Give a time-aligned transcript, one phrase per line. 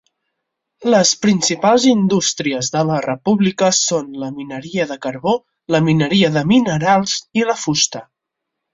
[0.93, 5.37] Les principals indústries de la república són la mineria de carbó,
[5.77, 8.07] la mineria de minerals i la fusta.